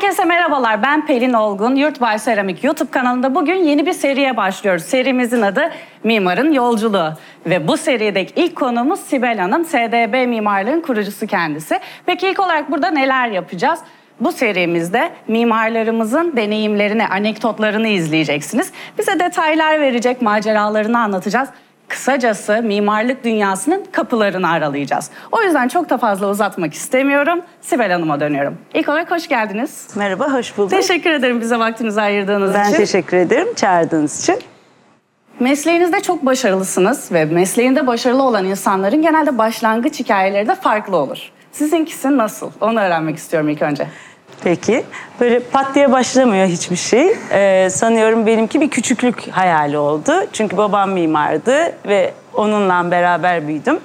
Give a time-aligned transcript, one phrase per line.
[0.00, 0.82] Herkese merhabalar.
[0.82, 1.74] Ben Pelin Olgun.
[1.74, 4.82] Yurtbay Seramik YouTube kanalında bugün yeni bir seriye başlıyoruz.
[4.82, 5.70] Serimizin adı
[6.04, 7.12] Mimarın Yolculuğu.
[7.46, 9.64] Ve bu serideki ilk konuğumuz Sibel Hanım.
[9.64, 11.80] SDB Mimarlığın kurucusu kendisi.
[12.06, 13.80] Peki ilk olarak burada neler yapacağız?
[14.20, 18.72] Bu serimizde mimarlarımızın deneyimlerini, anekdotlarını izleyeceksiniz.
[18.98, 21.48] Bize detaylar verecek, maceralarını anlatacağız.
[21.90, 25.10] Kısacası mimarlık dünyasının kapılarını aralayacağız.
[25.32, 27.40] O yüzden çok da fazla uzatmak istemiyorum.
[27.60, 28.58] Sibel Hanım'a dönüyorum.
[28.74, 29.88] İlk olarak hoş geldiniz.
[29.94, 30.70] Merhaba, hoş bulduk.
[30.70, 32.76] Teşekkür ederim bize vaktinizi ayırdığınız ben için.
[32.76, 34.38] teşekkür ederim çağırdığınız için.
[35.40, 41.18] Mesleğinizde çok başarılısınız ve mesleğinde başarılı olan insanların genelde başlangıç hikayeleri de farklı olur.
[41.52, 42.50] Sizinkisi nasıl?
[42.60, 43.86] Onu öğrenmek istiyorum ilk önce.
[44.44, 44.84] Peki,
[45.20, 47.16] böyle pat diye başlamıyor hiçbir şey.
[47.32, 50.12] Ee, sanıyorum benimki bir küçüklük hayali oldu.
[50.32, 53.80] Çünkü babam mimardı ve onunla beraber büyüdüm.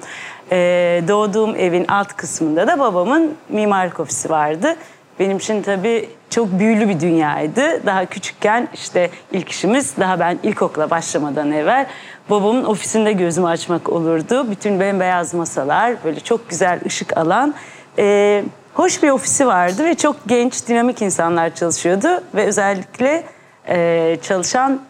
[0.52, 4.76] Ee, doğduğum evin alt kısmında da babamın mimarlık ofisi vardı.
[5.20, 7.86] Benim için tabii çok büyülü bir dünyaydı.
[7.86, 11.86] Daha küçükken işte ilk işimiz daha ben ilkokula başlamadan evvel
[12.30, 14.50] babamın ofisinde gözümü açmak olurdu.
[14.50, 17.54] Bütün bembeyaz masalar, böyle çok güzel ışık alan.
[17.98, 18.44] Ee,
[18.76, 22.22] hoş bir ofisi vardı ve çok genç, dinamik insanlar çalışıyordu.
[22.34, 23.24] Ve özellikle
[23.68, 24.80] e, çalışan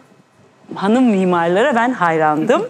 [0.75, 2.61] hanım mimarlara ben hayrandım.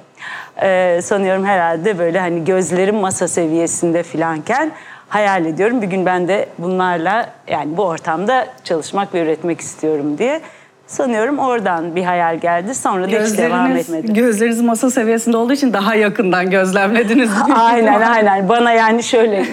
[0.61, 4.71] Ee, sanıyorum herhalde böyle hani gözlerim masa seviyesinde filanken
[5.09, 5.81] hayal ediyorum.
[5.81, 10.41] Bir gün ben de bunlarla yani bu ortamda çalışmak ve üretmek istiyorum diye.
[10.87, 12.75] Sanıyorum oradan bir hayal geldi.
[12.75, 14.13] Sonra da hiç devam etmedi.
[14.13, 17.29] gözleriniz masa seviyesinde olduğu için daha yakından gözlemlediniz.
[17.55, 18.49] aynen aynen.
[18.49, 19.45] Bana yani şöyle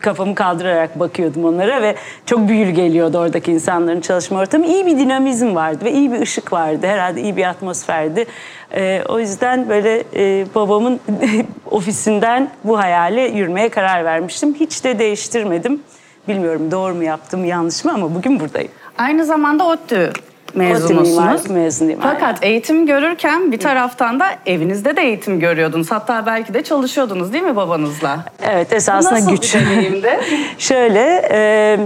[0.00, 1.94] kafamı kaldırarak bakıyordum onlara ve
[2.26, 4.66] çok büyülü geliyordu oradaki insanların çalışma ortamı.
[4.66, 6.86] İyi bir dinamizm vardı ve iyi bir ışık vardı.
[6.86, 8.26] Herhalde iyi bir atmosferdi.
[8.74, 11.00] Ee, o yüzden böyle e, babamın
[11.70, 14.54] ofisinden bu hayale yürümeye karar vermiştim.
[14.54, 15.80] Hiç de değiştirmedim.
[16.28, 18.70] Bilmiyorum doğru mu yaptım yanlış mı ama bugün buradayım.
[18.98, 20.12] Aynı zamanda ODTÜ
[20.54, 21.50] mezunusunuz.
[21.50, 25.90] mezunuyum, Fakat eğitim görürken bir taraftan da evinizde de eğitim görüyordunuz.
[25.90, 28.24] Hatta belki de çalışıyordunuz değil mi babanızla?
[28.42, 29.54] Evet esasında Nasıl güç.
[29.54, 30.20] bir deneyimdi?
[30.58, 31.78] Şöyle e,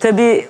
[0.00, 0.46] tabii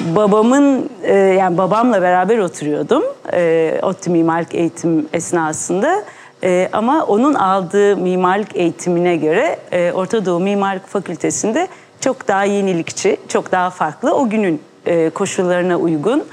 [0.00, 6.04] babamın e, yani babamla beraber oturuyordum e, ODTÜ mimarlık eğitim esnasında.
[6.44, 11.68] E, ama onun aldığı mimarlık eğitimine göre e, Orta Doğu Mimarlık Fakültesi'nde
[12.00, 16.24] çok daha yenilikçi, çok daha farklı o günün e, koşullarına uygun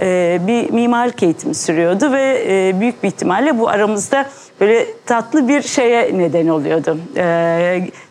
[0.00, 4.26] e, bir mimarlık eğitimi sürüyordu ve e, büyük bir ihtimalle bu aramızda
[4.60, 6.98] böyle tatlı bir şeye neden oluyordu.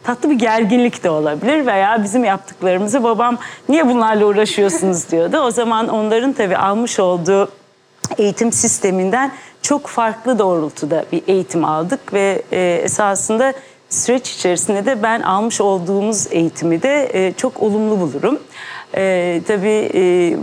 [0.04, 3.38] Tatlı bir gerginlik de olabilir veya bizim yaptıklarımızı babam
[3.70, 5.38] niye bunlarla uğraşıyorsunuz diyordu.
[5.38, 7.50] O zaman onların tabii almış olduğu
[8.18, 9.32] eğitim sisteminden
[9.62, 12.42] çok farklı doğrultuda bir eğitim aldık ve
[12.84, 13.54] esasında
[13.90, 18.40] süreç içerisinde de ben almış olduğumuz eğitimi de çok olumlu bulurum.
[18.98, 20.36] E, tabii e,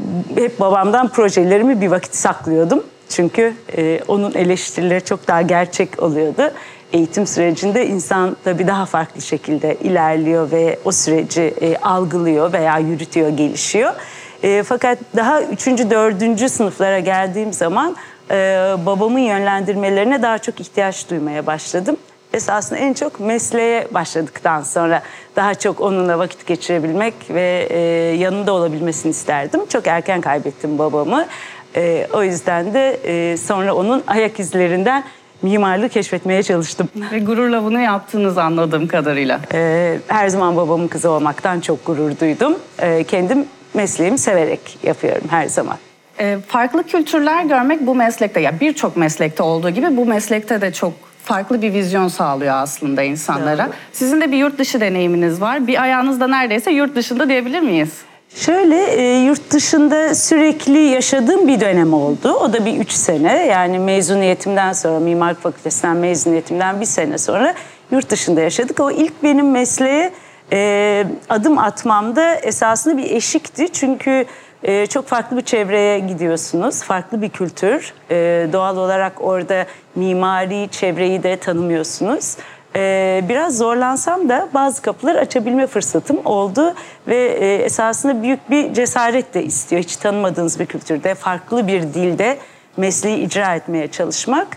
[0.43, 2.85] hep babamdan projelerimi bir vakit saklıyordum.
[3.09, 6.53] Çünkü e, onun eleştirileri çok daha gerçek oluyordu.
[6.93, 13.29] Eğitim sürecinde insan tabii daha farklı şekilde ilerliyor ve o süreci e, algılıyor veya yürütüyor,
[13.29, 13.93] gelişiyor.
[14.43, 17.97] E, fakat daha üçüncü, dördüncü sınıflara geldiğim zaman
[18.31, 18.35] e,
[18.87, 21.97] babamın yönlendirmelerine daha çok ihtiyaç duymaya başladım.
[22.37, 25.03] Esasında en çok mesleğe başladıktan sonra
[25.37, 27.79] daha çok onunla vakit geçirebilmek ve e,
[28.17, 29.67] yanında olabilmesini isterdim.
[29.67, 31.27] Çok erken kaybettim babamı.
[31.77, 35.05] E, o yüzden de e, sonra onun ayak izlerinden
[35.43, 36.89] mimarlığı keşfetmeye çalıştım.
[37.13, 39.41] Ve gururla bunu yaptığınızı anladığım kadarıyla.
[39.55, 42.59] E, her zaman babamın kızı olmaktan çok gurur duydum.
[42.79, 45.77] E, kendim mesleğimi severek yapıyorum her zaman.
[46.21, 50.93] Ee, farklı kültürler görmek bu meslekte, ya birçok meslekte olduğu gibi bu meslekte de çok
[51.27, 53.67] farklı bir vizyon sağlıyor aslında insanlara.
[53.67, 53.75] Doğru.
[53.93, 55.67] Sizin de bir yurt dışı deneyiminiz var.
[55.67, 57.91] Bir ayağınız da neredeyse yurt dışında diyebilir miyiz?
[58.35, 62.33] Şöyle e, yurt dışında sürekli yaşadığım bir dönem oldu.
[62.33, 63.47] O da bir üç sene.
[63.47, 67.55] Yani mezuniyetimden sonra, Mimarlık Fakültesinden mezuniyetimden bir sene sonra
[67.91, 68.81] yurt dışında yaşadık.
[68.81, 70.13] O ilk benim mesleğe
[70.53, 73.69] e, adım atmamda esasında bir eşikti.
[73.73, 74.25] Çünkü
[74.67, 76.83] e, çok farklı bir çevreye gidiyorsunuz.
[76.83, 77.95] Farklı bir kültür.
[78.11, 82.37] E, doğal olarak orada mimari çevreyi de tanımıyorsunuz.
[82.77, 86.75] Ee, biraz zorlansam da bazı kapılar açabilme fırsatım oldu
[87.09, 89.83] ve e, esasında büyük bir cesaret de istiyor.
[89.83, 92.39] Hiç tanımadığınız bir kültürde, farklı bir dilde
[92.77, 94.49] mesleği icra etmeye çalışmak.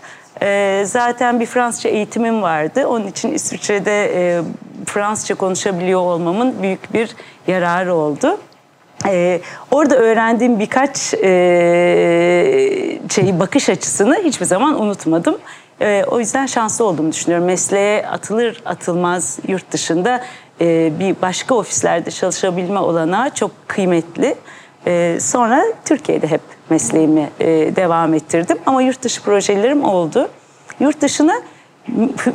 [0.42, 2.86] Ee, zaten bir Fransızca eğitimim vardı.
[2.86, 4.42] Onun için İsviçre'de e,
[4.86, 7.16] Fransızca konuşabiliyor olmamın büyük bir
[7.46, 8.38] yararı oldu.
[9.06, 11.28] Ee, orada öğrendiğim birkaç e,
[13.10, 15.38] şeyi bakış açısını hiçbir zaman unutmadım.
[15.80, 17.46] Ee, o yüzden şanslı olduğumu düşünüyorum.
[17.46, 20.20] Mesleğe atılır atılmaz yurt dışında
[20.60, 24.34] e, bir başka ofislerde çalışabilme olanağı çok kıymetli.
[24.86, 27.46] Ee, sonra Türkiye'de hep mesleğimi e,
[27.76, 30.28] devam ettirdim ama yurt dışı projelerim oldu.
[30.80, 31.34] Yurt dışına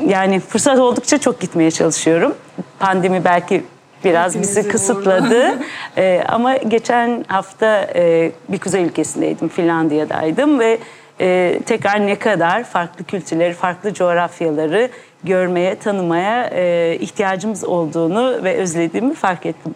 [0.07, 2.35] yani fırsat oldukça çok gitmeye çalışıyorum.
[2.79, 3.63] Pandemi belki
[4.03, 5.59] biraz bizi kısıtladı.
[5.97, 10.77] Ee, ama geçen hafta e, bir kuzey ülkesindeydim, Finlandiya'daydım ve
[11.21, 14.89] e, tekrar ne kadar farklı kültürleri, farklı coğrafyaları
[15.23, 19.75] görmeye, tanımaya e, ihtiyacımız olduğunu ve özlediğimi fark ettim.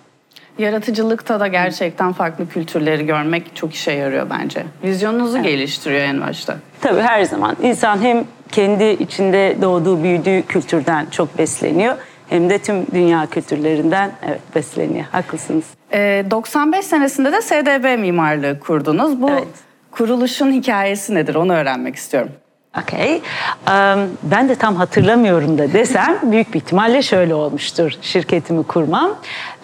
[0.57, 4.63] Yaratıcılıkta da gerçekten farklı kültürleri görmek çok işe yarıyor bence.
[4.83, 6.57] Vizyonunuzu geliştiriyor en başta.
[6.81, 11.95] Tabii her zaman insan hem kendi içinde doğduğu, büyüdüğü kültürden çok besleniyor
[12.29, 15.05] hem de tüm dünya kültürlerinden evet besleniyor.
[15.11, 15.63] Haklısınız.
[15.93, 19.21] Ee, 95 senesinde de SDB mimarlığı kurdunuz.
[19.21, 19.47] Bu Evet.
[19.91, 22.31] kuruluşun hikayesi nedir onu öğrenmek istiyorum.
[22.77, 23.15] Okey.
[23.15, 29.15] Um, ben de tam hatırlamıyorum da desem büyük bir ihtimalle şöyle olmuştur şirketimi kurmam.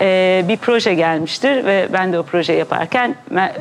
[0.01, 3.51] Ee, bir proje gelmiştir ve ben de o proje yaparken e,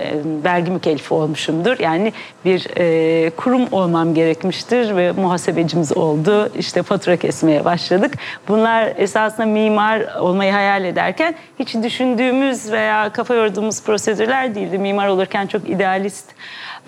[0.44, 1.78] vergi mükellifi olmuşumdur.
[1.78, 2.12] Yani
[2.44, 6.50] bir e, kurum olmam gerekmiştir ve muhasebecimiz oldu.
[6.58, 8.14] İşte fatura kesmeye başladık.
[8.48, 14.78] Bunlar esasında mimar olmayı hayal ederken hiç düşündüğümüz veya kafa yorduğumuz prosedürler değildi.
[14.78, 16.34] Mimar olurken çok idealist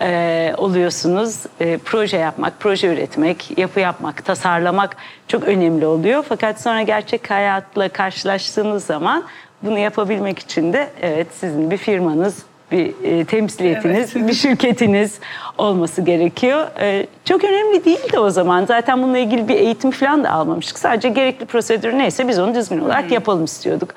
[0.01, 1.39] e, oluyorsunuz.
[1.59, 4.97] E, proje yapmak, proje üretmek, yapı yapmak, tasarlamak
[5.27, 6.25] çok önemli oluyor.
[6.29, 9.23] Fakat sonra gerçek hayatla karşılaştığınız zaman
[9.63, 15.19] bunu yapabilmek için de evet sizin bir firmanız, bir e, temsiliyetiniz, bir şirketiniz
[15.57, 16.67] olması gerekiyor.
[16.79, 18.65] E, çok önemli değildi o zaman.
[18.65, 20.79] Zaten bununla ilgili bir eğitim falan da almamıştık.
[20.79, 23.93] Sadece gerekli prosedür neyse biz onu düzgün olarak yapalım istiyorduk.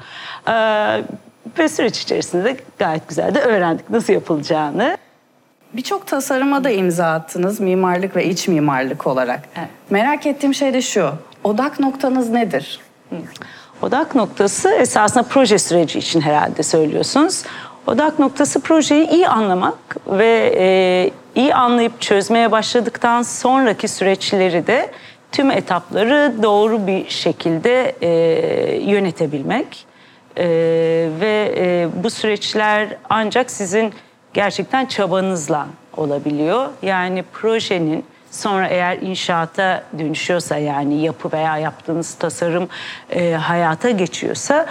[0.48, 0.52] E,
[1.58, 4.96] ve süreç içerisinde de gayet güzel de öğrendik nasıl yapılacağını.
[5.72, 9.40] Birçok tasarıma da imza attınız mimarlık ve iç mimarlık olarak.
[9.56, 9.68] Evet.
[9.90, 11.10] Merak ettiğim şey de şu.
[11.44, 12.80] Odak noktanız nedir?
[13.82, 17.42] Odak noktası esasında proje süreci için herhalde söylüyorsunuz.
[17.86, 24.90] Odak noktası projeyi iyi anlamak ve e, iyi anlayıp çözmeye başladıktan sonraki süreçleri de
[25.32, 28.10] tüm etapları doğru bir şekilde e,
[28.90, 29.86] yönetebilmek.
[30.36, 30.46] E,
[31.20, 33.92] ve e, bu süreçler ancak sizin
[34.34, 35.66] gerçekten çabanızla
[35.96, 36.68] olabiliyor.
[36.82, 42.68] Yani projenin sonra eğer inşaata dönüşüyorsa yani yapı veya yaptığınız tasarım
[43.10, 44.66] e, hayata geçiyorsa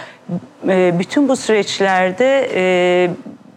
[0.68, 3.12] e, bütün bu süreçlerde e,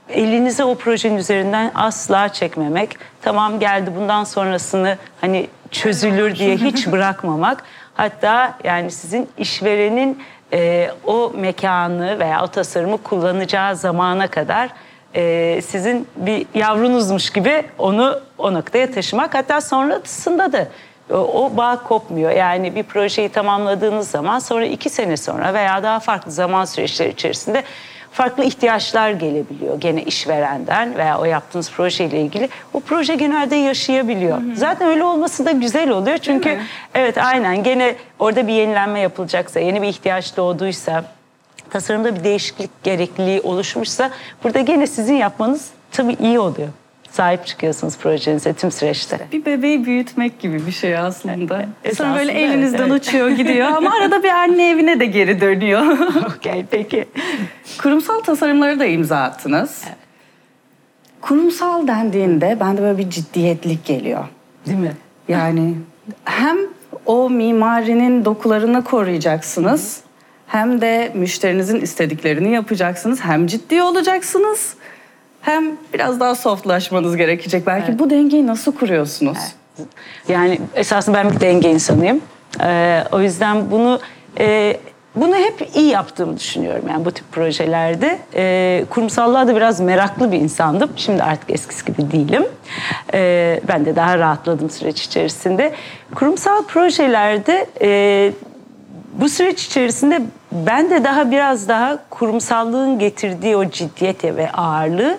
[0.08, 2.96] elinize o projenin üzerinden asla çekmemek.
[3.22, 7.64] Tamam geldi bundan sonrasını hani çözülür diye hiç bırakmamak.
[7.94, 10.22] Hatta yani sizin işverenin
[10.52, 14.70] e, o mekanı veya o tasarımı kullanacağı zamana kadar
[15.14, 19.34] e, sizin bir yavrunuzmuş gibi onu o noktaya taşımak.
[19.34, 20.68] Hatta sonrasında da
[21.10, 22.30] o, bağ kopmuyor.
[22.30, 27.62] Yani bir projeyi tamamladığınız zaman sonra iki sene sonra veya daha farklı zaman süreçleri içerisinde
[28.12, 29.80] farklı ihtiyaçlar gelebiliyor.
[29.80, 32.48] Gene işverenden veya o yaptığınız projeyle ilgili.
[32.74, 34.38] O proje genelde yaşayabiliyor.
[34.54, 36.18] Zaten öyle olması da güzel oluyor.
[36.18, 36.58] Çünkü
[36.94, 41.04] evet aynen gene orada bir yenilenme yapılacaksa, yeni bir ihtiyaç doğduysa
[41.72, 44.10] tasarımda bir değişiklik gerekliliği oluşmuşsa
[44.44, 46.68] burada gene sizin yapmanız tabii iyi oluyor.
[47.10, 49.18] Sahip çıkıyorsunuz projenize tüm süreçte.
[49.32, 51.66] Bir bebeği büyütmek gibi bir şey aslında.
[51.84, 52.92] Evet, Sonra böyle esasında evet, elinizden evet.
[52.92, 55.98] uçuyor gidiyor ama arada bir anne evine de geri dönüyor.
[56.36, 57.04] Okey peki.
[57.82, 59.84] Kurumsal tasarımları da imza attınız.
[61.20, 64.24] Kurumsal dendiğinde bende böyle bir ciddiyetlik geliyor.
[64.66, 64.92] Değil mi?
[65.28, 65.74] Yani
[66.24, 66.58] hem
[67.06, 70.02] o mimarinin dokularını koruyacaksınız
[70.52, 73.20] hem de müşterinizin istediklerini yapacaksınız.
[73.20, 74.74] Hem ciddi olacaksınız
[75.40, 77.66] hem biraz daha softlaşmanız gerekecek.
[77.66, 79.38] Belki bu dengeyi nasıl kuruyorsunuz?
[80.28, 82.20] Yani esasında ben bir denge insanıyım.
[82.60, 84.00] Ee, o yüzden bunu
[84.38, 84.76] e,
[85.14, 88.18] bunu hep iyi yaptığımı düşünüyorum yani bu tip projelerde.
[88.34, 90.90] Ee, kurumsallığa da biraz meraklı bir insandım.
[90.96, 92.44] Şimdi artık eskisi gibi değilim.
[93.14, 95.74] Ee, ben de daha rahatladım süreç içerisinde.
[96.14, 98.32] Kurumsal projelerde e,
[99.12, 105.18] bu süreç içerisinde ben de daha biraz daha kurumsallığın getirdiği o ciddiyete ve ağırlığı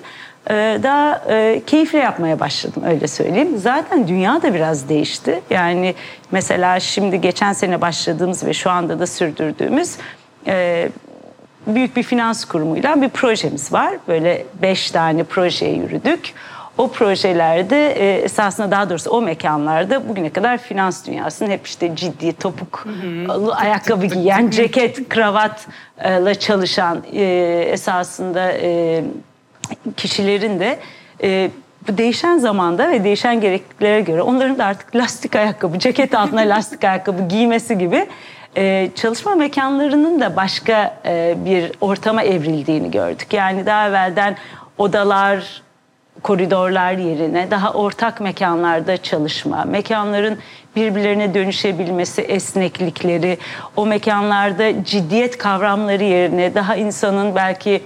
[0.49, 3.57] e, daha e, keyifle yapmaya başladım öyle söyleyeyim.
[3.57, 5.41] Zaten dünya da biraz değişti.
[5.49, 5.95] Yani
[6.31, 9.97] mesela şimdi geçen sene başladığımız ve şu anda da sürdürdüğümüz
[10.47, 10.89] e,
[11.67, 13.93] büyük bir finans kurumuyla bir projemiz var.
[14.07, 16.33] Böyle beş tane projeye yürüdük.
[16.77, 22.33] O projelerde e, esasında daha doğrusu o mekanlarda bugüne kadar finans dünyasının hep işte ciddi
[22.33, 22.87] topuk
[23.55, 27.23] ayakkabı giyen, ceket, kravatla çalışan e,
[27.69, 29.03] esasında e,
[29.97, 30.79] kişilerin de
[31.23, 31.51] e,
[31.87, 36.83] bu değişen zamanda ve değişen gerekliliklere göre onların da artık lastik ayakkabı, ceket altına lastik
[36.83, 38.07] ayakkabı giymesi gibi
[38.57, 43.33] e, çalışma mekanlarının da başka e, bir ortama evrildiğini gördük.
[43.33, 44.37] Yani daha evvelden
[44.77, 45.61] odalar,
[46.21, 50.37] koridorlar yerine daha ortak mekanlarda çalışma, mekanların
[50.75, 53.37] birbirlerine dönüşebilmesi, esneklikleri,
[53.75, 57.81] o mekanlarda ciddiyet kavramları yerine daha insanın belki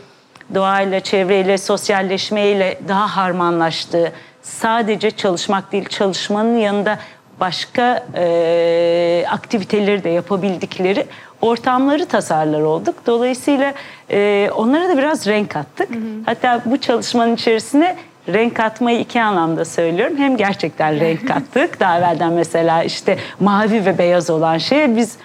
[0.55, 6.99] doğayla, çevreyle, sosyalleşmeyle daha harmanlaştığı, sadece çalışmak değil, çalışmanın yanında
[7.39, 11.05] başka e, aktiviteleri de yapabildikleri
[11.41, 12.95] ortamları tasarlar olduk.
[13.05, 13.73] Dolayısıyla
[14.11, 15.89] e, onlara da biraz renk kattık.
[15.89, 16.01] Hı hı.
[16.25, 17.95] Hatta bu çalışmanın içerisine
[18.27, 20.17] renk katmayı iki anlamda söylüyorum.
[20.17, 21.79] Hem gerçekten renk kattık.
[21.79, 25.17] Daha evvelden mesela işte mavi ve beyaz olan şeye biz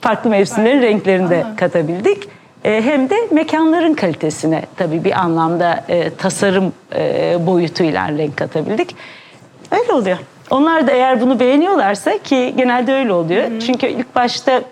[0.00, 2.28] farklı mevsimlerin renklerini de katabildik.
[2.64, 8.96] E, hem de mekanların kalitesine tabii bir anlamda e, tasarım e, boyutuyla renk katabildik.
[9.70, 10.18] Öyle oluyor.
[10.50, 13.50] Onlar da eğer bunu beğeniyorlarsa ki genelde öyle oluyor.
[13.50, 13.60] Hı hı.
[13.60, 14.62] Çünkü ilk başta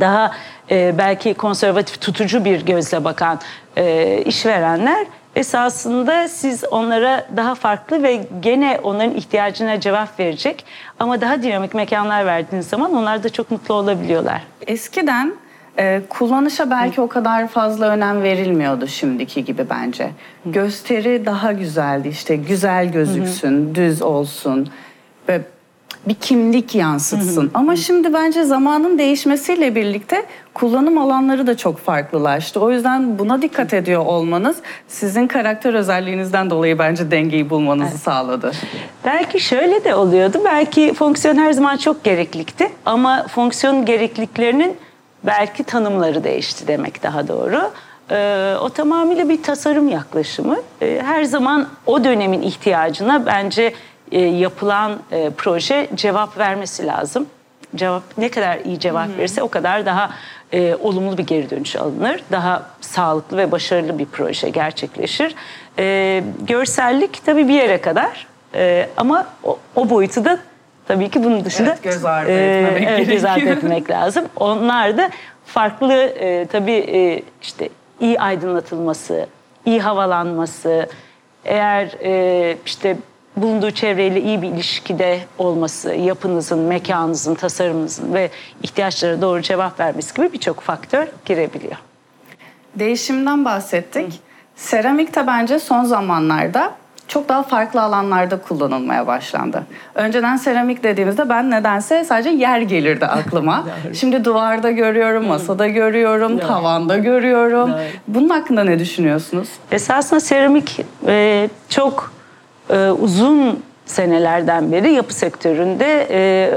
[0.00, 0.30] daha
[0.70, 3.40] e, belki konservatif tutucu bir gözle bakan
[3.76, 10.64] e, işverenler esasında siz onlara daha farklı ve gene onların ihtiyacına cevap verecek
[10.98, 14.42] ama daha dinamik mekanlar verdiğiniz zaman onlar da çok mutlu olabiliyorlar.
[14.66, 15.34] Eskiden
[15.78, 20.10] ee, kullanışa belki o kadar fazla önem verilmiyordu şimdiki gibi bence.
[20.46, 24.68] Gösteri daha güzeldi işte güzel gözüksün, düz olsun
[25.28, 25.40] ve
[26.08, 27.50] bir kimlik yansıtsın.
[27.54, 32.60] Ama şimdi bence zamanın değişmesiyle birlikte kullanım alanları da çok farklılaştı.
[32.60, 34.56] O yüzden buna dikkat ediyor olmanız
[34.88, 38.00] sizin karakter özelliğinizden dolayı bence dengeyi bulmanızı evet.
[38.00, 38.52] sağladı.
[39.04, 40.38] Belki şöyle de oluyordu.
[40.44, 44.76] Belki fonksiyon her zaman çok gereklikti ama fonksiyon gerekliliklerinin
[45.24, 47.70] belki tanımları değişti demek daha doğru.
[48.10, 50.56] Ee, o tamamıyla bir tasarım yaklaşımı.
[50.82, 53.74] Ee, her zaman o dönemin ihtiyacına bence
[54.12, 57.26] e, yapılan e, proje cevap vermesi lazım.
[57.76, 60.10] Cevap ne kadar iyi cevap verirse o kadar daha
[60.54, 62.20] e, olumlu bir geri dönüş alınır.
[62.32, 65.34] Daha sağlıklı ve başarılı bir proje gerçekleşir.
[65.78, 70.38] E, görsellik tabii bir yere kadar e, ama o, o boyutu da
[70.88, 74.24] Tabii ki bunun dışında evet, göz ardı etmemek e, evet, göz ardı etmek lazım.
[74.36, 75.10] Onlar da
[75.46, 77.68] farklı e, tabii e, işte
[78.00, 79.26] iyi aydınlatılması,
[79.66, 80.88] iyi havalanması,
[81.44, 82.96] eğer e, işte
[83.36, 88.30] bulunduğu çevreyle iyi bir ilişkide olması, yapınızın, mekanınızın, tasarımınızın ve
[88.62, 91.76] ihtiyaçlara doğru cevap vermesi gibi birçok faktör girebiliyor.
[92.74, 94.12] Değişimden bahsettik.
[94.12, 94.18] Hı.
[94.56, 96.74] Seramik de bence son zamanlarda
[97.08, 99.62] çok daha farklı alanlarda kullanılmaya başlandı.
[99.94, 103.64] Önceden seramik dediğimizde ben nedense sadece yer gelirdi aklıma.
[103.94, 107.70] Şimdi duvarda görüyorum, masada görüyorum, tavanda görüyorum.
[108.08, 109.48] Bunun hakkında ne düşünüyorsunuz?
[109.70, 112.13] Esasında seramik e, çok
[112.70, 116.50] e, uzun senelerden beri yapı sektöründe e,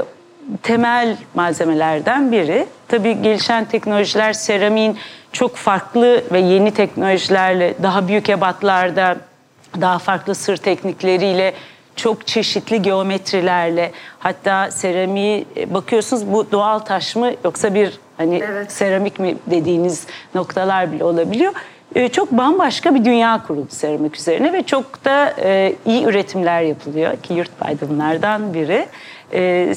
[0.62, 2.66] temel malzemelerden biri.
[2.88, 4.96] Tabii gelişen teknolojiler seramiğin
[5.32, 9.16] çok farklı ve yeni teknolojilerle daha büyük ebatlarda
[9.80, 11.54] daha farklı sır teknikleriyle
[11.96, 18.72] çok çeşitli geometrilerle hatta seramiği e, bakıyorsunuz bu doğal taş mı yoksa bir hani evet.
[18.72, 21.52] seramik mi dediğiniz noktalar bile olabiliyor.
[21.94, 27.16] E, çok bambaşka bir dünya kuruldu seramik üzerine ve çok da e, iyi üretimler yapılıyor
[27.16, 28.86] ki Yurtbay'da bunlardan biri.
[29.32, 29.74] E, e,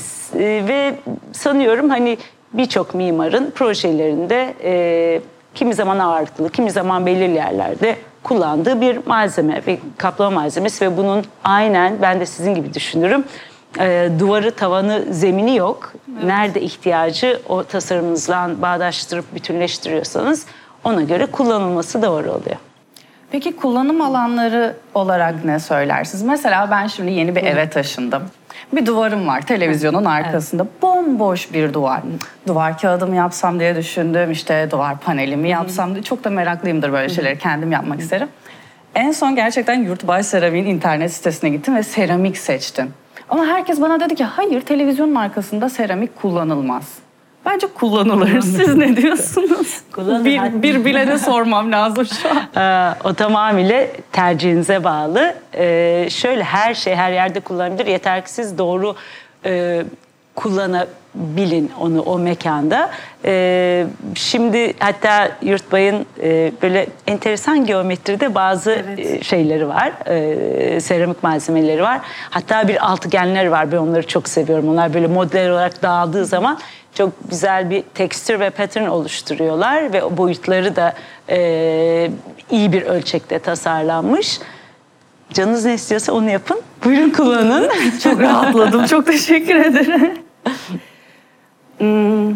[0.68, 0.96] ve
[1.32, 2.18] sanıyorum hani
[2.54, 5.22] birçok mimarın projelerinde e,
[5.56, 11.26] kimi zaman ağırlıklı, kimi zaman belirli yerlerde kullandığı bir malzeme ve kaplama malzemesi ve bunun
[11.44, 13.24] aynen ben de sizin gibi düşünürüm.
[13.80, 15.94] E, duvarı, tavanı, zemini yok.
[16.14, 16.24] Evet.
[16.24, 20.46] Nerede ihtiyacı o tasarımınızla bağdaştırıp bütünleştiriyorsanız
[20.84, 22.56] ona göre kullanılması doğru oluyor.
[23.32, 26.24] Peki kullanım alanları olarak ne söylersiniz?
[26.24, 28.24] Mesela ben şimdi yeni bir eve taşındım.
[28.74, 30.64] Bir duvarım var televizyonun arkasında.
[30.64, 30.82] Evet.
[30.82, 32.02] Bomboş bir duvar.
[32.48, 34.32] Duvar kağıdımı yapsam diye düşündüm.
[34.32, 36.04] İşte duvar panelimi yapsam diye.
[36.04, 37.38] Çok da meraklıyımdır böyle şeyleri.
[37.38, 38.28] Kendim yapmak isterim.
[38.96, 42.94] En son gerçekten Yurtbay Seramik'in internet sitesine gittim ve seramik seçtim.
[43.30, 46.84] Ama herkes bana dedi ki hayır televizyonun arkasında seramik kullanılmaz.
[47.46, 48.42] Bence kullanılır.
[48.42, 49.82] Siz ne diyorsunuz?
[49.92, 50.26] Kullanılır.
[50.26, 52.64] Bir, bir bilene sormam lazım şu an.
[52.64, 55.36] Ee, o tamamıyla tercihinize bağlı.
[55.54, 57.86] Ee, şöyle her şey her yerde kullanılabilir.
[57.88, 58.96] Yeter ki siz doğru
[59.46, 59.84] e,
[60.36, 62.90] kullanabilin onu o mekanda.
[63.26, 63.86] E,
[64.16, 69.00] şimdi hatta Yurtbay'ın e, böyle enteresan geometride bazı Evet.
[69.00, 69.92] e, şeyleri var.
[70.06, 72.00] E, seramik malzemeleri var.
[72.30, 73.72] Hatta bir altıgenler var.
[73.72, 74.70] Ben onları çok seviyorum.
[74.70, 76.60] Onlar böyle model olarak dağıldığı zaman
[76.94, 80.94] çok güzel bir tekstür ve pattern oluşturuyorlar ve boyutları da
[81.30, 82.12] e,
[82.52, 84.40] iyi bir ölçekte tasarlanmış.
[85.34, 86.62] Canınız ne istiyorsa onu yapın.
[86.86, 87.70] Buyurun kullanın.
[88.04, 88.86] Çok rahatladım.
[88.86, 90.14] Çok teşekkür ederim.
[91.78, 92.36] Hmm,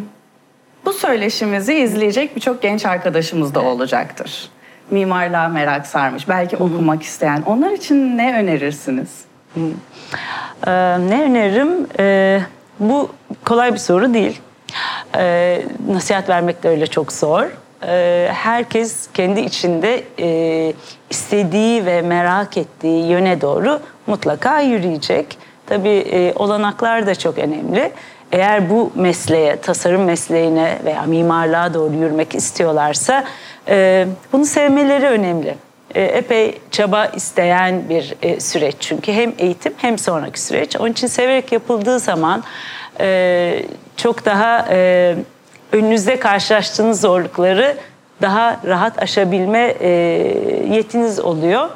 [0.86, 4.50] bu söyleşimizi izleyecek birçok genç arkadaşımız da olacaktır.
[4.92, 7.44] Mimarlığa merak sarmış, belki okumak isteyen.
[7.46, 9.10] Onlar için ne önerirsiniz?
[9.58, 10.72] Ee,
[11.10, 11.88] ne öneririm?
[12.00, 12.42] Ee,
[12.80, 13.12] bu
[13.46, 14.42] kolay bir soru değil.
[15.18, 15.62] Ee,
[15.92, 17.46] nasihat vermek de öyle çok zor.
[17.88, 20.74] Ee, herkes kendi içinde e,
[21.10, 25.38] istediği ve merak ettiği yöne doğru mutlaka yürüyecek.
[25.66, 27.92] Tabii e, olanaklar da çok önemli.
[28.32, 33.24] Eğer bu mesleğe, tasarım mesleğine veya mimarlığa doğru yürümek istiyorlarsa
[33.68, 35.56] e, bunu sevmeleri önemli.
[35.96, 40.76] E, epey çaba isteyen bir e, süreç çünkü hem eğitim hem sonraki süreç.
[40.76, 42.44] Onun için severek yapıldığı zaman
[43.00, 43.64] e,
[43.98, 45.16] çok daha e,
[45.76, 47.78] önünüzde karşılaştığınız zorlukları
[48.22, 49.90] daha rahat aşabilme e,
[50.72, 51.70] yetiniz oluyor.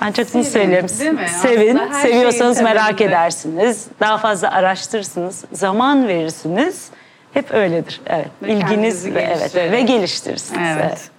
[0.00, 0.88] Ancak bunu söylerim.
[0.88, 3.04] Sevin, seviyorsanız merak temelinde.
[3.04, 3.86] edersiniz.
[4.00, 6.88] Daha fazla araştırırsınız, zaman verirsiniz.
[7.34, 8.00] Hep öyledir.
[8.06, 8.28] Evet.
[8.42, 10.60] Ve İlginiz ve evet ve geliştirirsiniz.
[10.62, 10.84] Evet.
[10.86, 11.10] evet.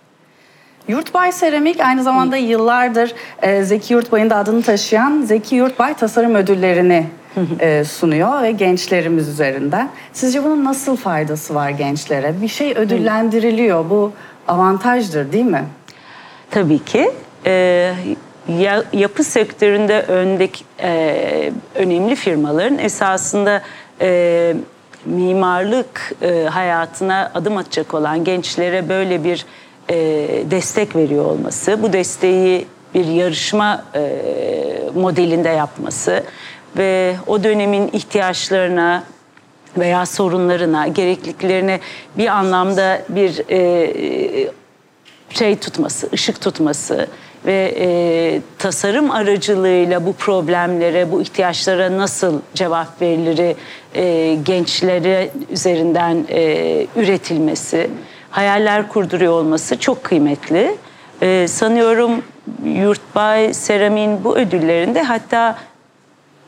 [0.88, 7.06] Yurtbay Seramik aynı zamanda yıllardır e, Zeki Yurtbay'ın da adını taşıyan Zeki Yurtbay Tasarım Ödülleri'ni
[7.60, 9.90] e, sunuyor ve gençlerimiz üzerinden.
[10.14, 12.42] Sizce bunun nasıl faydası var gençlere?
[12.42, 13.90] Bir şey ödüllendiriliyor.
[13.90, 14.12] Bu
[14.48, 15.64] avantajdır değil mi?
[16.52, 17.12] Tabii ki.
[17.46, 17.94] Ee,
[18.60, 23.62] ya- yapı sektöründe öndeki e, önemli firmaların esasında
[24.02, 24.54] e,
[25.06, 29.46] mimarlık e, hayatına adım atacak olan gençlere böyle bir
[29.90, 29.96] e,
[30.52, 34.24] destek veriyor olması, bu desteği bir yarışma e,
[34.96, 36.24] modelinde yapması
[36.78, 39.04] ve o dönemin ihtiyaçlarına
[39.78, 41.80] veya sorunlarına, gerekliliklerine
[42.18, 44.52] bir anlamda bir e,
[45.30, 47.08] şey tutması, ışık tutması
[47.46, 53.56] ve e, tasarım aracılığıyla bu problemlere, bu ihtiyaçlara nasıl cevap verilir
[53.96, 57.90] e, gençlere üzerinden e, üretilmesi,
[58.38, 60.78] hayaller kurduruyor olması çok kıymetli.
[61.22, 62.24] E, sanıyorum
[62.66, 65.58] Yurtbay Seramik'in bu ödüllerinde hatta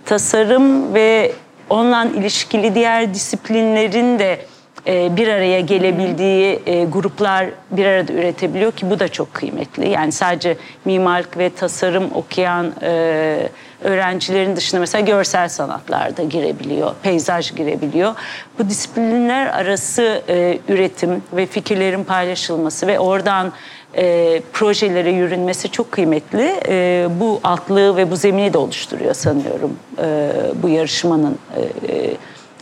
[0.05, 1.31] tasarım ve
[1.69, 4.39] onunla ilişkili diğer disiplinlerin de
[4.87, 9.89] e, bir araya gelebildiği e, gruplar bir arada üretebiliyor ki bu da çok kıymetli.
[9.89, 13.49] Yani sadece mimarlık ve tasarım okuyan e,
[13.83, 18.15] öğrencilerin dışında mesela görsel sanatlar da girebiliyor, peyzaj girebiliyor.
[18.59, 23.51] Bu disiplinler arası e, üretim ve fikirlerin paylaşılması ve oradan
[23.97, 26.53] e, projelere yürünmesi çok kıymetli.
[26.67, 30.31] E, bu altlığı ve bu zemini de oluşturuyor sanıyorum e,
[30.63, 32.15] bu yarışmanın e, e,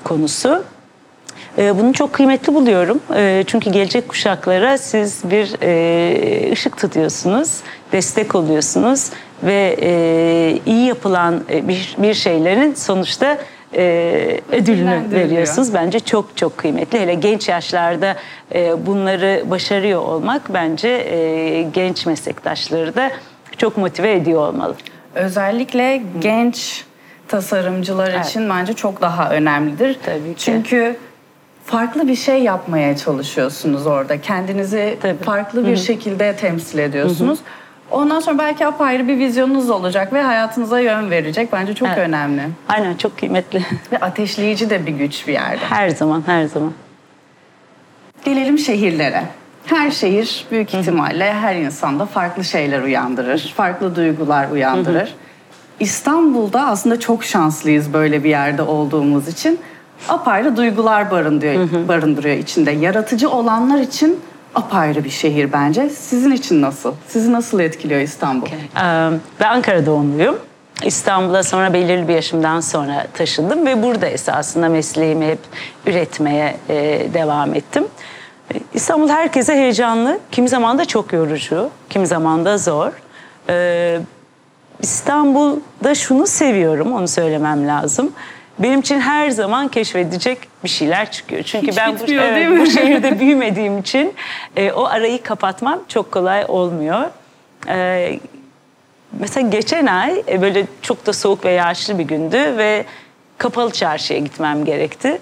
[0.03, 0.63] konusu.
[1.57, 2.99] E, bunu çok kıymetli buluyorum.
[3.15, 5.47] E, çünkü gelecek kuşaklara siz bir
[6.51, 7.59] ışık tutuyorsunuz,
[7.91, 9.09] destek oluyorsunuz
[9.43, 13.37] ve e, iyi yapılan e, bir, bir şeylerin sonuçta
[13.75, 15.73] e, ödülünü veriyorsunuz.
[15.73, 16.99] Bence çok çok kıymetli.
[16.99, 18.15] Hele genç yaşlarda
[18.55, 23.11] e, bunları başarıyor olmak bence e, genç meslektaşları da
[23.57, 24.75] çok motive ediyor olmalı.
[25.15, 26.85] Özellikle genç
[27.27, 28.25] tasarımcılar Evet.
[28.25, 29.97] için bence çok daha önemlidir.
[30.05, 30.45] Tabii ki.
[30.45, 30.95] Çünkü
[31.65, 34.21] farklı bir şey yapmaya çalışıyorsunuz orada.
[34.21, 35.23] Kendinizi Tabii.
[35.23, 37.39] farklı bir şekilde temsil ediyorsunuz.
[37.91, 41.53] Ondan sonra belki apayrı bir vizyonunuz olacak ve hayatınıza yön verecek.
[41.53, 41.97] Bence çok Evet.
[41.97, 42.41] önemli.
[42.69, 43.61] Aynen çok kıymetli.
[43.91, 45.65] Ve ateşleyici de bir güç bir yerde.
[45.69, 46.73] Her zaman her zaman.
[48.25, 49.23] Gelelim şehirlere.
[49.65, 55.15] Her şehir büyük ihtimalle her insanda farklı şeyler uyandırır, farklı duygular uyandırır.
[55.79, 59.59] İstanbul'da aslında çok şanslıyız böyle bir yerde olduğumuz için.
[60.09, 62.71] Apayrı duygular barındırıyor, barındırıyor içinde.
[62.71, 64.19] Yaratıcı olanlar için
[64.57, 65.89] apayrı bir şehir bence.
[65.89, 66.93] Sizin için nasıl?
[67.07, 68.47] Sizi nasıl etkiliyor İstanbul?
[68.47, 68.51] Ee,
[69.39, 70.37] Ben Ankara doğumluyum.
[70.85, 75.39] İstanbul'a sonra belirli bir yaşımdan sonra taşındım ve burada esasında mesleğimi hep
[75.85, 77.83] üretmeye e, devam ettim.
[78.73, 82.91] İstanbul herkese heyecanlı, kimi zaman da çok yorucu, kimi zaman da zor.
[83.49, 83.99] Ee,
[84.81, 88.11] İstanbul'da şunu seviyorum, onu söylemem lazım.
[88.59, 91.43] Benim için her zaman keşfedecek bir şeyler çıkıyor.
[91.43, 94.13] Çünkü Hiç ben bu, evet, bu şehirde büyümediğim için
[94.55, 97.01] e, o arayı kapatmam çok kolay olmuyor.
[97.69, 98.19] E,
[99.19, 102.85] mesela geçen ay e, böyle çok da soğuk ve yağışlı bir gündü ve
[103.37, 105.21] kapalı çarşıya gitmem gerekti.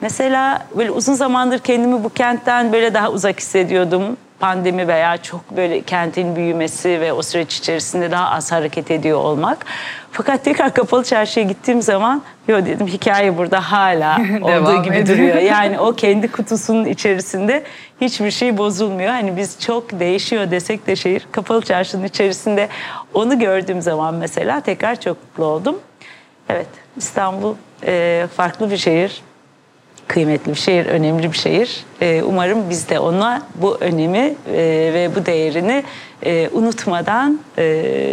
[0.00, 4.16] Mesela böyle uzun zamandır kendimi bu kentten böyle daha uzak hissediyordum.
[4.40, 9.66] Pandemi veya çok böyle kentin büyümesi ve o süreç içerisinde daha az hareket ediyor olmak.
[10.12, 15.18] Fakat tekrar kapalı çarşıya gittiğim zaman yo dedim hikaye burada hala olduğu gibi ediyor.
[15.18, 15.36] duruyor.
[15.36, 17.62] Yani o kendi kutusunun içerisinde
[18.00, 19.10] hiçbir şey bozulmuyor.
[19.10, 22.68] Hani biz çok değişiyor desek de şehir kapalı çarşının içerisinde
[23.14, 25.78] onu gördüğüm zaman mesela tekrar çok mutlu oldum.
[26.48, 27.54] Evet İstanbul
[28.36, 29.22] farklı bir şehir.
[30.08, 31.84] Kıymetli bir şehir, önemli bir şehir.
[32.00, 34.56] E, umarım biz de ona bu önemi e,
[34.94, 35.84] ve bu değerini
[36.22, 37.64] e, unutmadan e,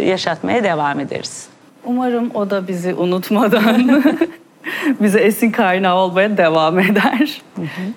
[0.08, 1.46] yaşatmaya devam ederiz.
[1.84, 4.04] Umarım o da bizi unutmadan
[5.00, 7.42] bize esin kaynağı olmaya devam eder.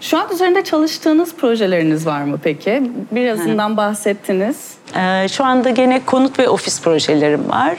[0.02, 2.92] Şu an üzerinde çalıştığınız projeleriniz var mı peki?
[3.12, 4.78] Birazından bahsettiniz.
[4.96, 7.78] Ee, şu anda gene konut ve ofis projelerim var.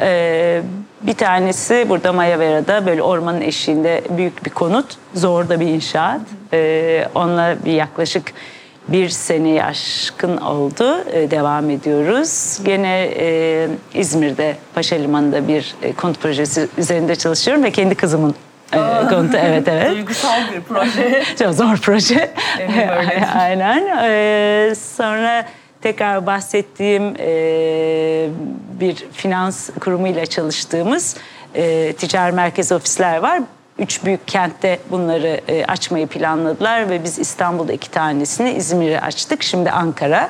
[0.00, 0.62] Ee,
[1.02, 4.86] bir tanesi burada Mayavera'da böyle ormanın eşiğinde büyük bir konut.
[5.14, 6.20] Zor da bir inşaat.
[6.52, 8.32] Ee, onunla bir yaklaşık
[8.88, 11.04] bir seneye aşkın oldu.
[11.12, 12.58] Ee, devam ediyoruz.
[12.64, 18.34] Gene e, İzmir'de Paşa Limanı'nda bir e, konut projesi üzerinde çalışıyorum ve kendi kızımın
[18.72, 18.78] e,
[19.10, 19.36] konutu.
[19.36, 19.90] Evet evet.
[19.90, 21.22] Duygusal bir proje.
[21.38, 22.30] Çok zor proje.
[23.38, 23.98] Aynen.
[24.02, 25.46] Ee, sonra
[25.82, 28.28] tekrar bahsettiğim e,
[28.80, 31.16] bir finans kurumuyla çalıştığımız
[31.54, 33.40] e, ticari merkez ofisler var.
[33.80, 39.42] Üç büyük kentte bunları e, açmayı planladılar ve biz İstanbul'da iki tanesini İzmir'e açtık.
[39.42, 40.28] Şimdi Ankara.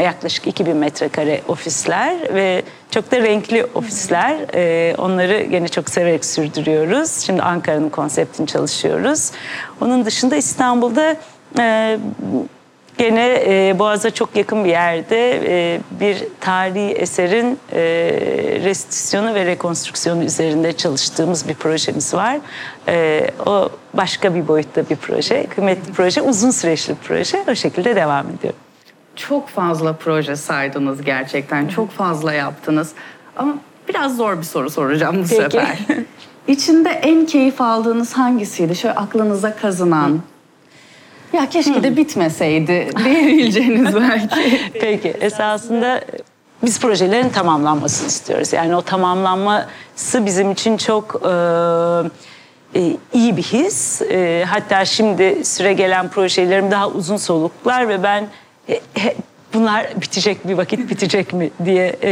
[0.00, 4.36] Yaklaşık 2000 metrekare ofisler ve çok da renkli ofisler.
[4.54, 7.12] E, onları gene çok severek sürdürüyoruz.
[7.12, 9.30] Şimdi Ankara'nın konseptini çalışıyoruz.
[9.80, 11.16] Onun dışında İstanbul'da
[11.58, 11.98] e,
[12.98, 17.80] Gene e, Boğaz'a çok yakın bir yerde e, bir tarihi eserin e,
[18.64, 22.38] restitüsyonu ve rekonstrüksiyonu üzerinde çalıştığımız bir projemiz var.
[22.88, 27.44] E, o başka bir boyutta bir proje, kıymetli proje, uzun süreçli bir proje.
[27.50, 28.54] O şekilde devam ediyor.
[29.16, 31.68] Çok fazla proje saydınız gerçekten.
[31.68, 32.92] Çok fazla yaptınız.
[33.36, 33.54] Ama
[33.88, 35.34] biraz zor bir soru soracağım bu Peki.
[35.34, 35.78] sefer.
[36.48, 38.76] İçinde en keyif aldığınız hangisiydi?
[38.76, 40.20] Şöyle aklınıza kazınan.
[41.32, 44.60] Ya keşke de bitmeseydi diyebileceğiniz belki.
[44.80, 46.00] Peki esasında
[46.64, 48.52] biz projelerin tamamlanmasını istiyoruz.
[48.52, 54.02] Yani o tamamlanması bizim için çok e, e, iyi bir his.
[54.02, 58.26] E, hatta şimdi süre gelen projelerim daha uzun soluklar ve ben
[58.68, 59.16] e, he-
[59.54, 62.10] bunlar bitecek bir vakit bitecek mi diye e,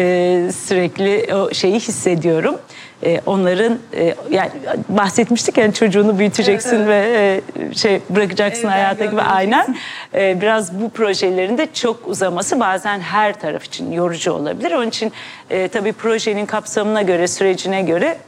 [0.52, 2.56] sürekli o şeyi hissediyorum.
[3.04, 4.50] E, onların e, yani
[4.88, 9.76] bahsetmiştik yani çocuğunu büyüteceksin ve e, şey bırakacaksın Evden hayata gibi aynen.
[10.14, 14.72] Ee, biraz bu projelerin de çok uzaması bazen her taraf için yorucu olabilir.
[14.72, 15.12] Onun için
[15.50, 18.18] e, tabii projenin kapsamına göre, sürecine göre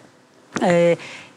[0.63, 0.97] e,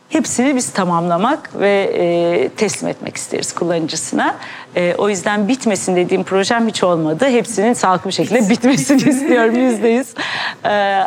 [0.09, 4.35] hepsini biz tamamlamak ve e, teslim etmek isteriz kullanıcısına.
[4.75, 7.25] E, o yüzden bitmesin dediğim projem hiç olmadı.
[7.25, 10.13] Hepsinin sağlıklı bir şekilde bitmesini istiyorum yüzde yüz.
[10.65, 11.03] E,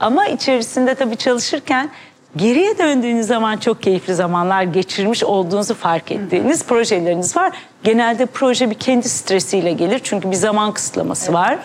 [0.00, 1.90] Ama içerisinde tabii çalışırken
[2.36, 7.52] Geriye döndüğünüz zaman çok keyifli zamanlar geçirmiş olduğunuzu fark ettiğiniz projeleriniz var.
[7.84, 11.58] Genelde proje bir kendi stresiyle gelir çünkü bir zaman kısıtlaması var.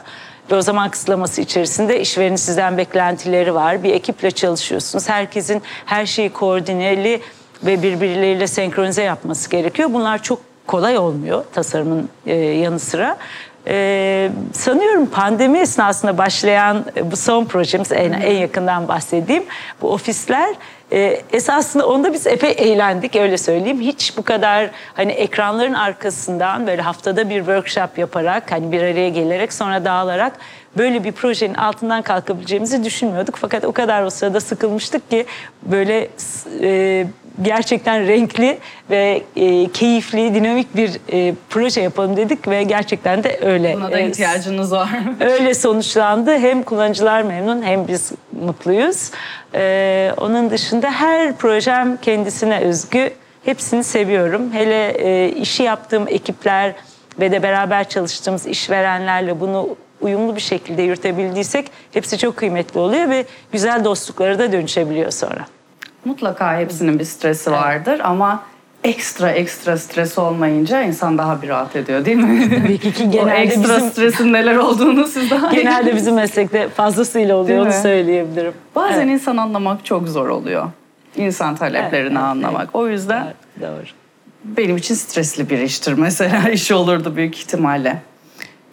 [0.52, 3.84] Ve o zaman kısıtlaması içerisinde işverenin sizden beklentileri var.
[3.84, 5.10] Bir ekiple çalışıyorsunuz.
[5.10, 7.22] Herkesin her şeyi koordineli
[7.64, 9.90] ve birbirleriyle senkronize yapması gerekiyor.
[9.94, 13.18] Bunlar çok kolay olmuyor tasarımın e, yanı sıra.
[13.68, 19.44] Ee, sanıyorum pandemi esnasında başlayan e, bu son projemiz en, en yakından bahsedeyim.
[19.82, 20.56] Bu ofisler
[20.92, 23.82] e, esasında onda biz epey eğlendik öyle söyleyeyim.
[23.82, 29.54] Hiç bu kadar hani ekranların arkasından böyle haftada bir workshop yaparak hani bir araya gelerek
[29.54, 30.34] sonra dağılarak
[30.78, 33.36] böyle bir projenin altından kalkabileceğimizi düşünmüyorduk.
[33.36, 35.26] Fakat o kadar o sırada sıkılmıştık ki
[35.62, 36.10] böyle
[36.62, 37.08] e,
[37.42, 38.58] gerçekten renkli
[38.90, 43.76] ve e, keyifli, dinamik bir e, proje yapalım dedik ve gerçekten de öyle.
[43.76, 44.90] Buna da e, ihtiyacınız var.
[45.20, 46.38] Öyle sonuçlandı.
[46.38, 49.12] Hem kullanıcılar memnun hem biz mutluyuz.
[49.56, 53.12] Ee, onun dışında her projem kendisine özgü.
[53.46, 54.54] Hepsini seviyorum.
[54.54, 56.74] Hele e, işi yaptığım ekipler
[57.20, 63.26] ve de beraber çalıştığımız işverenlerle bunu uyumlu bir şekilde yürütebildiysek hepsi çok kıymetli oluyor ve
[63.52, 65.46] güzel dostluklara da dönüşebiliyor sonra.
[66.06, 68.44] Mutlaka hepsinin bir stresi vardır ama
[68.84, 72.62] ekstra ekstra stres olmayınca insan daha bir rahat ediyor değil mi?
[72.64, 76.70] Tabii ki ki o genelde ekstra bizim- stresin neler olduğunu siz daha Genelde bizim meslekte
[76.70, 77.82] fazlasıyla oluyor Değil onu mi?
[77.82, 78.54] söyleyebilirim.
[78.76, 79.10] Bazen Evet.
[79.10, 80.66] insan anlamak çok zor oluyor.
[81.16, 82.70] İnsan taleplerini Evet, evet, anlamak.
[82.76, 83.86] O yüzden Evet, doğru.
[84.44, 86.50] benim için stresli bir iştir mesela.
[86.52, 88.02] iş olurdu büyük ihtimalle.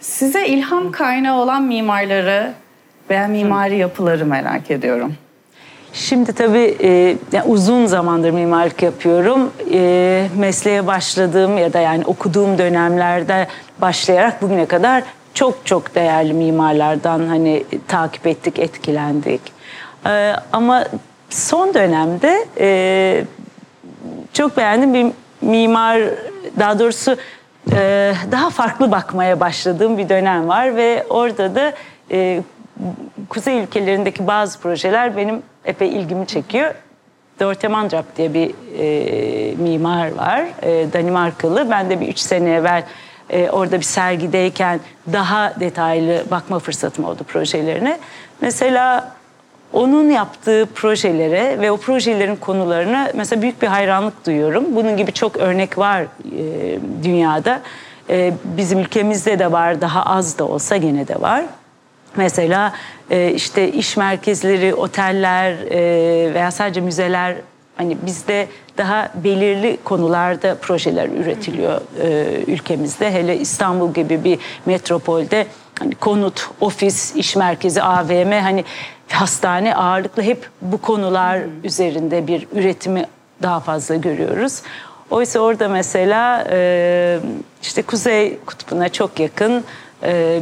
[0.01, 2.53] Size ilham kaynağı olan mimarları
[3.11, 5.15] veya mimari yapıları merak ediyorum.
[5.97, 9.53] Şimdi tabii e, yani uzun zamandır mimarlık yapıyorum.
[9.73, 13.47] E, mesleğe başladığım ya da yani okuduğum dönemlerde
[13.81, 15.03] başlayarak bugüne kadar
[15.35, 19.41] çok çok değerli mimarlardan hani takip ettik, etkilendik.
[20.07, 20.85] E, ama
[21.31, 23.25] son dönemde e,
[24.33, 25.07] çok beğendim bir
[25.41, 26.03] mimar
[26.59, 27.17] daha doğrusu
[27.73, 31.73] e, daha farklı bakmaya başladığım bir dönem var ve orada da
[32.11, 32.43] e,
[33.29, 36.75] kuzey ülkelerindeki bazı projeler benim epey ilgimi çekiyor.
[37.41, 41.71] Dorte Mandrap diye bir e, mimar var, e, Danimarkalı.
[41.71, 42.85] Ben de bir üç sene evvel
[43.31, 44.81] e, orada bir sergideyken
[45.13, 47.99] daha detaylı bakma fırsatım oldu projelerine.
[48.41, 49.13] Mesela
[49.73, 54.65] onun yaptığı projelere ve o projelerin konularına mesela büyük bir hayranlık duyuyorum.
[54.77, 57.61] Bunun gibi çok örnek var e, dünyada.
[58.11, 61.45] E, bizim ülkemizde de var, daha az da olsa gene de var.
[62.17, 62.73] Mesela
[63.11, 67.37] e, işte iş merkezleri, oteller e, veya sadece müzeler
[67.77, 68.49] hani bizde
[68.79, 73.13] daha belirli konularda projeler üretiliyor e, ülkemizde.
[73.13, 75.47] Hele İstanbul gibi bir metropolde
[75.79, 78.65] hani konut, ofis, iş merkezi, AVM hani
[79.11, 83.07] hastane ağırlıklı hep bu konular üzerinde bir üretimi
[83.43, 84.63] daha fazla görüyoruz.
[85.11, 87.19] Oysa orada mesela e,
[87.63, 89.65] işte Kuzey Kutbu'na çok yakın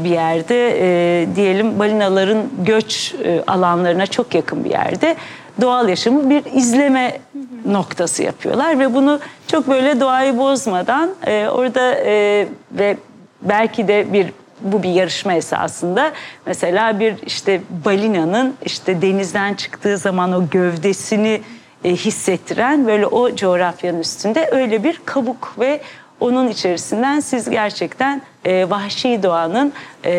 [0.05, 5.17] bir yerde e, diyelim balinaların göç e, alanlarına çok yakın bir yerde
[5.61, 7.19] doğal yaşamı bir izleme
[7.67, 12.97] noktası yapıyorlar ve bunu çok böyle doğayı bozmadan e, orada e, ve
[13.43, 14.27] belki de bir
[14.61, 16.13] bu bir yarışma esasında.
[16.47, 21.41] Mesela bir işte balinanın işte denizden çıktığı zaman o gövdesini
[21.85, 25.81] e, hissettiren böyle o coğrafyanın üstünde öyle bir kabuk ve
[26.21, 29.73] onun içerisinden siz gerçekten e, vahşi doğanın
[30.05, 30.13] e,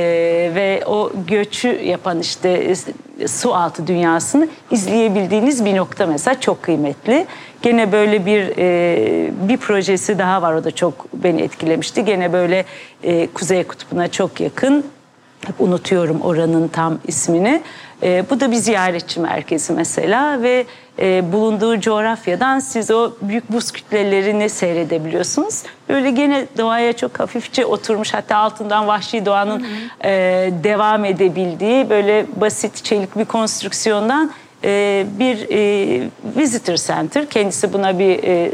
[0.55, 2.49] ve o göçü yapan işte
[3.19, 7.25] e, su altı dünyasını izleyebildiğiniz bir nokta mesela çok kıymetli.
[7.61, 12.05] Gene böyle bir e, bir projesi daha var o da çok beni etkilemişti.
[12.05, 12.65] Gene böyle
[13.03, 14.85] e, Kuzey Kutbu'na çok yakın.
[15.47, 17.61] Hep unutuyorum oranın tam ismini.
[18.03, 20.65] E, bu da bir ziyaretçi merkezi mesela ve
[20.99, 25.63] e, bulunduğu coğrafyadan siz o büyük buz kütlelerini seyredebiliyorsunuz.
[25.89, 29.65] Böyle gene doğaya çok hafifçe oturmuş hatta altından vahşi doğanın
[30.03, 30.09] E,
[30.63, 34.31] devam edebildiği böyle basit çelik bir konstrüksiyondan
[34.63, 38.51] e, bir e, visitor center kendisi buna bir e,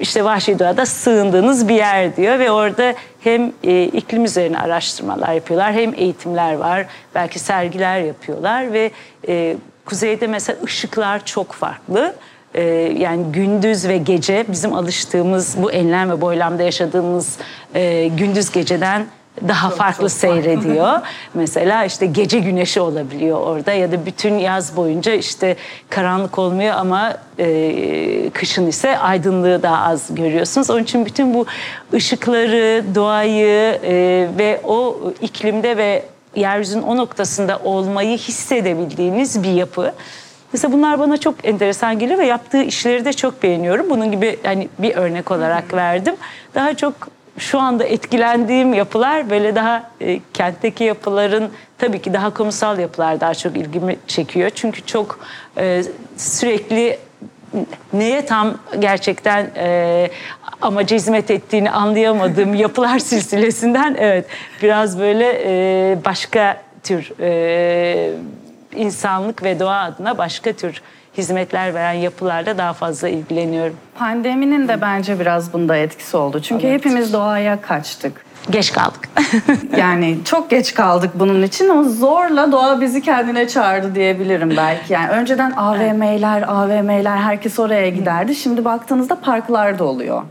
[0.00, 5.72] işte vahşi doğada sığındığınız bir yer diyor ve orada hem e, iklim üzerine araştırmalar yapıyorlar
[5.72, 8.90] hem eğitimler var belki sergiler yapıyorlar ve
[9.28, 9.56] e,
[9.86, 12.14] kuzeyde mesela ışıklar çok farklı.
[12.54, 12.62] E,
[12.98, 17.36] yani gündüz ve gece bizim alıştığımız bu enlem ve boylamda yaşadığımız
[17.74, 19.06] e, gündüz geceden
[19.48, 21.00] daha farklı seyrediyor.
[21.34, 25.56] Mesela işte gece güneşi olabiliyor orada ya da bütün yaz boyunca işte
[25.90, 30.70] karanlık olmuyor ama e, kışın ise aydınlığı daha az görüyorsunuz.
[30.70, 31.46] Onun için bütün bu
[31.94, 36.02] ışıkları, doğayı e, ve o iklimde ve
[36.36, 39.92] yeryüzünün o noktasında olmayı hissedebildiğiniz bir yapı.
[40.52, 43.90] Mesela bunlar bana çok enteresan geliyor ve yaptığı işleri de çok beğeniyorum.
[43.90, 46.14] Bunun gibi hani bir örnek olarak verdim.
[46.54, 46.94] Daha çok
[47.38, 53.34] şu anda etkilendiğim yapılar böyle daha e, kentteki yapıların tabii ki daha kamusal yapılar daha
[53.34, 54.50] çok ilgimi çekiyor.
[54.54, 55.18] Çünkü çok
[55.58, 55.82] e,
[56.16, 56.98] sürekli
[57.92, 60.10] neye tam gerçekten e,
[60.60, 64.26] amaca hizmet ettiğini anlayamadığım yapılar silsilesinden evet
[64.62, 68.10] biraz böyle e, başka tür e,
[68.76, 70.82] insanlık ve doğa adına başka tür
[71.18, 73.76] hizmetler veren yapılarla daha fazla ilgileniyorum.
[73.98, 76.42] Pandeminin de bence biraz bunda etkisi oldu.
[76.42, 78.25] Çünkü hepimiz doğaya kaçtık.
[78.50, 79.08] Geç kaldık.
[79.76, 84.92] Yani çok geç kaldık bunun için ama zorla doğa bizi kendine çağırdı diyebilirim belki.
[84.92, 88.34] Yani önceden AVM'ler, AVM'ler herkes oraya giderdi.
[88.34, 90.22] Şimdi baktığınızda parklar da oluyor.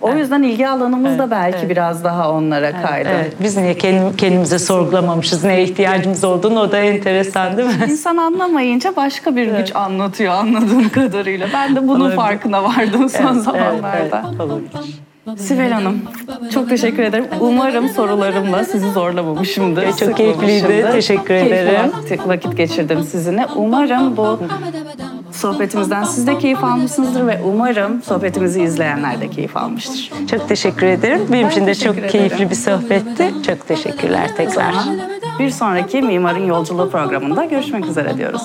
[0.00, 3.08] O yüzden ilgi alanımız da belki biraz daha onlara kaydı.
[3.14, 7.74] Evet, biz niye kendim, kendimize sorgulamamışız, neye ihtiyacımız olduğunu o da enteresan değil mi?
[7.90, 11.48] İnsan anlamayınca başka bir güç anlatıyor anladığım kadarıyla.
[11.54, 12.16] Ben de bunun Olabilir.
[12.16, 14.24] farkına vardım son Evet, zamanlarda.
[14.30, 14.70] evet, olabilir.
[15.36, 16.02] Sibel Hanım,
[16.54, 17.26] çok teşekkür ederim.
[17.40, 19.96] Umarım sorularımla sizi zorlamamışımdır.
[19.96, 21.90] Çok keyifliydi, teşekkür Keyifli ederim.
[22.02, 23.46] vakit, vakit geçirdim sizinle.
[23.56, 24.38] Umarım bu
[25.32, 30.10] sohbetimizden siz de keyif almışsınızdır ve umarım sohbetimizi izleyenler de keyif almıştır.
[30.30, 31.20] Çok teşekkür ederim.
[31.32, 32.50] Benim için de çok keyifli ederim.
[32.50, 33.32] bir sohbetti.
[33.46, 34.74] Çok teşekkürler tekrar.
[35.38, 38.42] Bir sonraki Mimarın Yolculuğu programında görüşmek üzere diyoruz.